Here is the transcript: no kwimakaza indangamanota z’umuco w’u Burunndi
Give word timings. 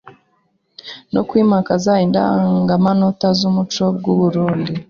no 1.13 1.21
kwimakaza 1.29 1.91
indangamanota 2.05 3.27
z’umuco 3.37 3.83
w’u 4.05 4.15
Burunndi 4.19 4.71